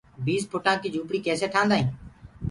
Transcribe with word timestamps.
بِيس 0.25 0.43
ڦُٽآنٚ 0.51 0.81
ڪي 0.81 0.87
جُهوپڙي 0.93 1.19
ڪيسي 1.25 1.47
ٺآندآ 1.53 1.75
هينٚ۔ 1.79 1.91